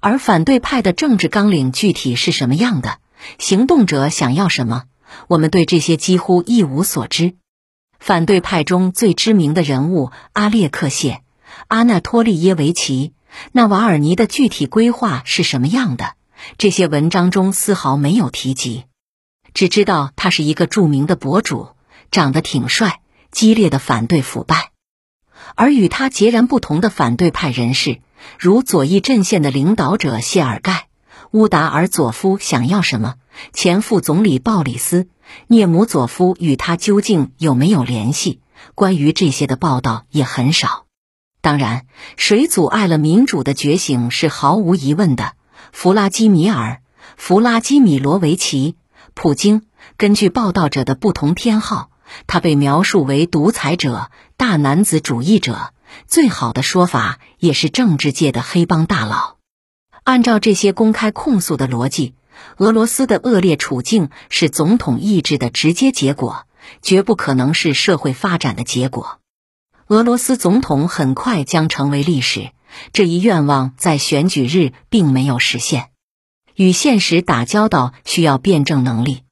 [0.00, 2.98] 而反对派的政治纲领具体是什么样的，
[3.38, 4.84] 行动者想要什么，
[5.28, 7.34] 我们对这些几乎一无所知。
[7.98, 11.20] 反对派中最知名的人物阿列克谢、
[11.68, 13.12] 阿纳托利耶维奇、
[13.52, 16.14] 纳瓦尔尼的具体规划是什么样的，
[16.56, 18.84] 这些文章中丝毫没有提及，
[19.52, 21.68] 只知道他是一个著名的博主，
[22.10, 24.72] 长得挺帅，激烈的反对腐败。
[25.54, 28.00] 而与他截然不同的反对派人士，
[28.38, 30.72] 如左翼阵线的领导者谢尔盖·
[31.30, 33.14] 乌达尔佐夫想要什么？
[33.52, 35.08] 前副总理鲍里斯。
[35.46, 38.40] 涅姆佐夫与他究竟有没有联系？
[38.74, 40.86] 关于这些的报道也很少。
[41.40, 41.86] 当然，
[42.16, 45.34] 谁阻碍了民主的觉醒是毫无疑问的。
[45.72, 46.82] 弗拉基米尔·
[47.16, 48.72] 弗拉基米罗维奇·
[49.14, 49.62] 普京。
[49.96, 51.90] 根据报道者的不同偏好，
[52.26, 55.72] 他被描述为独裁者、大男子主义者。
[56.06, 59.38] 最好的说法也是政治界的黑帮大佬。
[60.04, 62.14] 按照这些公开控诉的逻辑。
[62.56, 66.46] 俄罗斯的恶劣处境是总统意志的直接结果，
[66.80, 69.20] 绝不可能是社会发展的结果。
[69.88, 72.52] 俄罗斯总统很快将成为历史，
[72.94, 75.90] 这一愿望在选举日并没有实现。
[76.54, 79.22] 与现实打交道需要辩证能力。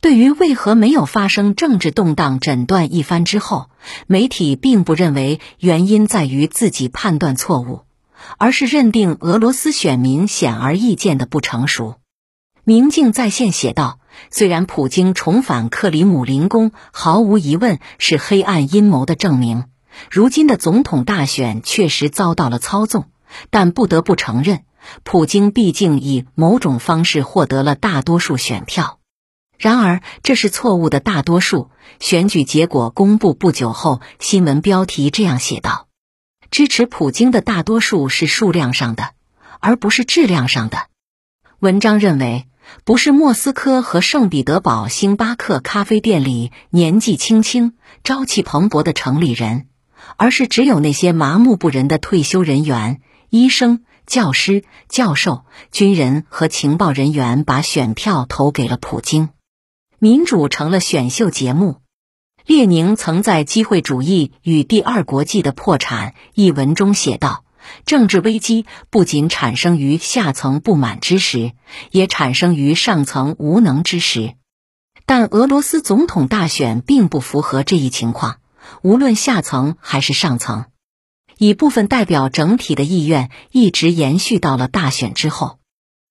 [0.00, 3.68] 对于为何没有发生政治动荡，诊断一番之后，
[4.06, 7.82] 媒体并不认为原因在于自己判断错误，
[8.38, 11.96] 而是认定俄罗斯选民显而易见的不成熟。
[12.64, 13.98] 明镜在线写道
[14.32, 19.64] ：“虽然普京重返克里姆林宫毫无疑问是黑暗阴谋的证明，
[20.10, 23.10] 如今的总统大选确实遭到了操纵，
[23.50, 24.62] 但不得不承认，
[25.02, 28.99] 普京毕竟以某种方式获得了大多数选票。
[29.60, 31.70] 然而，这是错误的大多数。
[31.98, 35.86] 选举结果公布不久后，新闻标题这样写道
[36.50, 39.10] ：‘支持普京的大多数是数量上的，
[39.60, 40.78] 而不是质量上的。’
[41.60, 42.46] 文章认为。”
[42.84, 47.72] 不是莫斯科和圣彼得堡星巴克咖啡店里年纪轻轻、
[48.04, 49.66] 朝气蓬勃的城里人，
[50.16, 59.30] 而是只有那些麻木不仁的退休人员、医生、教师、教授、军人和情报人员把选票投给了普京。
[60.02, 61.82] 民主成了选秀节目。
[62.46, 67.44] 列宁曾在《机会主义与第二国际的破产》一文中写道。
[67.84, 71.52] 政治危机不仅产生于下层不满之时，
[71.90, 74.36] 也产生于上层无能之时。
[75.04, 78.38] 但俄罗斯总统大选并不符合这一情况，
[78.80, 80.64] 无论下层还是上层，
[81.36, 85.59] 以部分代表整体的意愿一直延续到了大选之后。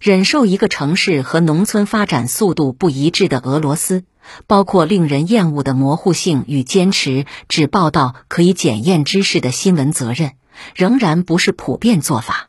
[0.00, 4.04] 忍受一个城市和农村发展速度不一致的俄罗斯，
[4.46, 10.32] 包括令人厌恶的模糊性与坚持只报道可以检验知识的新闻责任。
[10.74, 12.48] 仍然不是普遍做法。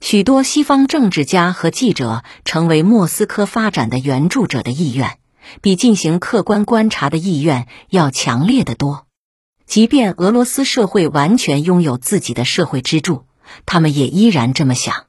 [0.00, 5.18] 许多西方政治家和记者成为莫斯科发展的援助者的意愿，
[5.60, 9.06] 比进行客观观察的意愿要强烈的多。
[9.64, 13.26] 即便俄罗斯社会完全拥有自己的社会支柱，
[13.64, 15.06] 他们也依然这么想。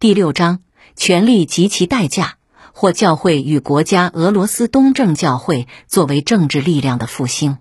[0.00, 0.60] 第六章：
[0.98, 2.38] 权力及其代价，
[2.72, 4.10] 或教会与国家。
[4.12, 7.58] 俄罗斯东正教会作为政治力量的复兴。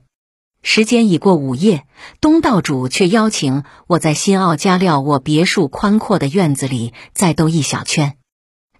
[0.63, 1.85] 时间已过午夜，
[2.19, 8.17] 东道主却邀请我在新奥加廖沃别墅宽阔的院子里再兜一小圈。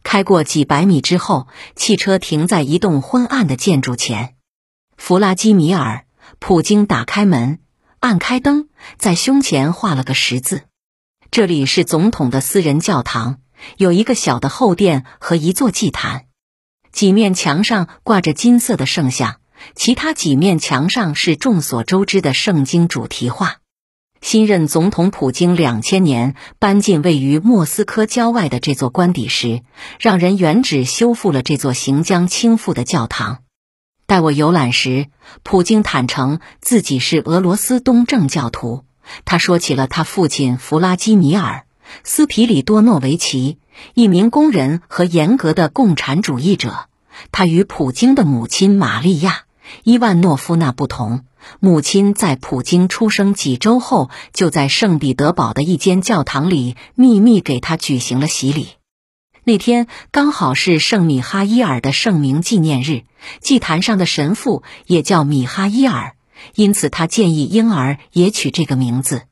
[0.01, 4.33] 开过几百米之后，汽车停在一栋昏暗的建筑前。
[4.97, 6.05] 弗拉基米尔·
[6.39, 7.59] 普京打开门，
[7.99, 10.63] 按开灯，在胸前画了个十字。
[11.29, 13.37] 这里是总统的私人教堂，
[13.77, 16.25] 有一个小的后殿和一座祭坛，
[16.91, 19.37] 几面墙上挂着金色的圣像。
[19.75, 23.57] 其他几面墙上是众所周知的圣经主题画。
[24.21, 29.63] 新任总统普京两千年搬进位于莫斯科郊外的这座官邸时，
[29.99, 33.39] 让人原址修复了这座行将倾覆的教堂。
[34.05, 35.07] 待我游览时，
[35.43, 38.85] 普京坦诚自己是俄罗斯东正教徒。
[39.25, 41.65] 他说起了他父亲弗拉基米尔·
[42.03, 43.57] 斯皮里多诺维奇，
[43.93, 46.87] 一名工人和严格的共产主义者。
[47.31, 49.43] 他与普京的母亲玛利亚。
[49.83, 51.25] 伊万诺夫娜不同，
[51.59, 58.69] 母亲在普京出生几周后，就在圣彼得堡的一间教堂里秘密给他举行了洗礼。
[59.43, 63.03] 那天刚好是圣米哈伊尔的圣名纪念日，
[63.41, 66.15] 祭坛上的神父也叫米哈伊尔，
[66.55, 69.23] 因此他建议婴儿也取这个名字。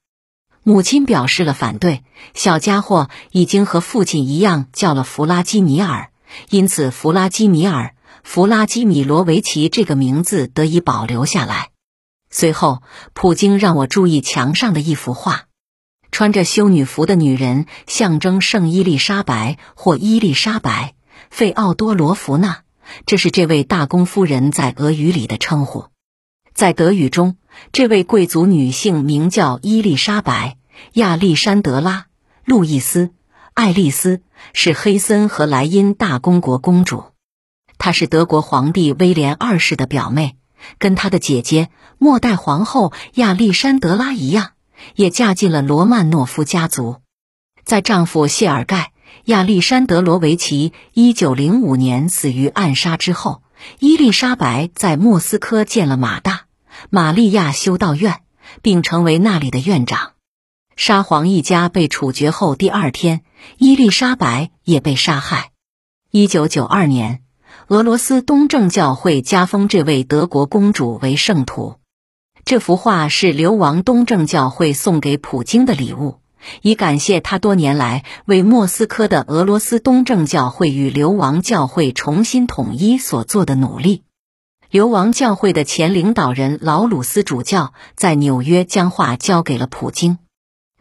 [0.68, 2.02] 母亲表示了反对，
[2.34, 6.10] 小家伙已经和父亲一样叫了弗拉基米尔，
[6.50, 7.94] 因此弗拉基米尔。
[8.24, 11.70] 弗拉基米罗维奇这个名字得以保留下来。
[12.32, 12.82] 随后，
[13.14, 15.44] 普京让我注意墙上的一幅画，
[16.10, 20.96] 穿着修女服的女人象征圣伊丽莎白或伊丽莎白·
[21.30, 22.64] 费奥多罗夫娜，
[23.06, 25.86] 这是这位大公夫人在俄语里的称呼。
[26.56, 27.36] 在德语中，
[27.74, 30.56] 这位贵族女性名叫伊丽莎白·
[30.94, 32.00] 亚历山德拉·
[32.46, 33.08] 路易斯·
[33.54, 34.22] 爱丽丝，
[34.54, 37.04] 是黑森和莱茵大公国公主。
[37.78, 40.38] 她是德国皇帝威廉二世的表妹，
[40.80, 44.52] 跟她的姐姐末代皇后亚历山德拉一样。
[44.96, 46.98] 也嫁进了罗曼诺夫家族，
[47.66, 48.94] 在丈夫谢尔盖·
[49.26, 53.42] 亚历山德罗维奇一九零五年死于暗杀之后，
[53.80, 56.45] 伊丽莎白在莫斯科建了马大
[56.90, 58.22] 玛利亚修道院，
[58.62, 60.12] 并成为那里的院长。
[60.76, 63.22] 沙皇一家被处决后，第二天，
[63.58, 65.52] 伊丽莎白也被杀害。
[66.12, 67.22] 一九九二年，
[67.68, 71.76] 俄罗斯东正教会加封这位德国公主为圣徒。
[72.44, 76.20] 这幅画是流亡东正教会送给普京的礼物，
[76.62, 84.05] 以感谢他多年来为莫斯科的俄罗斯东正教会与流亡教会重新统一所做的努力。
[84.76, 90.18] 流亡教会的前领导人劳鲁斯主教在纽约将画交给了普京。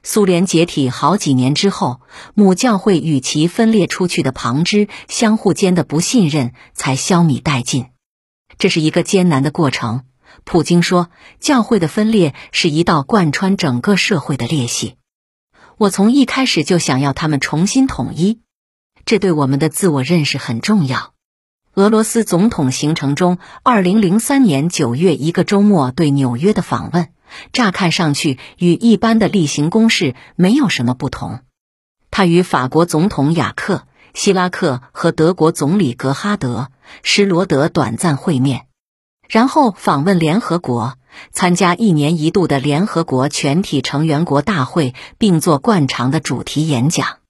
[0.02, 2.00] 苏联解体好几年之后，
[2.34, 7.86] 母教会与其分裂出去的旁支相互间的不信任才消弭殆尽。
[8.58, 10.02] 这是一个艰难的过程。
[10.42, 11.08] 普京说
[11.38, 14.96] ：“教会的分裂是一道贯穿整个社会的裂隙。
[15.78, 18.40] 我从一开始就想要他们重新统一，
[19.04, 21.13] 这对我们的自我认识很重要。”
[21.74, 27.08] 俄罗斯总统行程中，二零零三年九月一个周末对纽约的访问，
[27.52, 31.40] 乍看上去与一般的例行公事没有什么不同。
[32.12, 33.74] 他与法国总统雅克·
[34.14, 36.68] 希拉克和德国总理格哈德·
[37.02, 38.66] 施罗德短暂会面。
[39.28, 40.94] 然后访问联合国，
[41.32, 47.23] 参加一年一度的联合国全体成员国大会，并做惯常的主题演讲。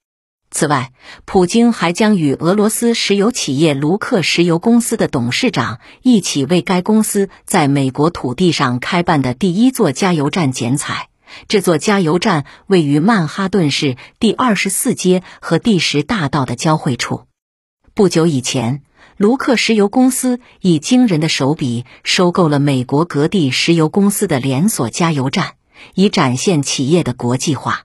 [0.57, 0.93] 此外，
[1.25, 11.09] 普京还将与俄罗斯石油企业卢克石油公司的董事长一起为该公司在美国土地上开办的第一座加油站剪彩。
[11.49, 17.25] 这座加油站位于曼哈顿市第二十四街和第十大道的交汇处。
[17.95, 18.83] 不久以前。
[19.17, 25.53] 卢克石油公司以惊人的手笔收购了美国各地石油公司的连锁加油站，
[25.95, 27.85] 以展现企业的国际化。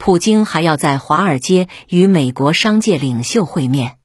[0.00, 3.98] 普京还要在华尔街与美国商界领袖会面，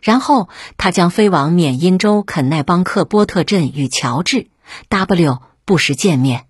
[0.00, 4.46] 然后他将飞往缅因州肯奈邦克波特镇与乔治
[4.88, 6.46] ·W· 布什见面。